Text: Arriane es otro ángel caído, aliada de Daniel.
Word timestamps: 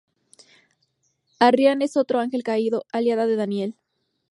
Arriane 1.37 1.85
es 1.85 1.95
otro 1.95 2.19
ángel 2.21 2.41
caído, 2.41 2.85
aliada 2.91 3.27
de 3.27 3.35
Daniel. 3.35 3.75